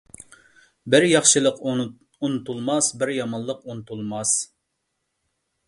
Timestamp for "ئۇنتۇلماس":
1.73-2.89, 3.69-4.35